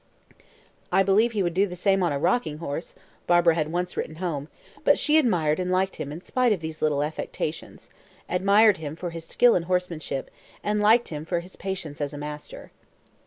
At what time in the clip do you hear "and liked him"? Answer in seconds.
5.59-6.11, 10.63-11.23